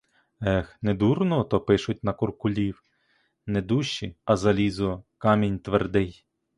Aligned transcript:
Ех, 0.45 0.77
недурно 0.81 1.39
ото 1.39 1.61
пишуть 1.65 2.03
на 2.03 2.13
куркулів— 2.13 2.83
не 3.47 3.61
душі, 3.61 4.17
а 4.25 4.35
залізо, 4.37 5.03
камінь 5.17 5.59
твердий. 5.59 6.25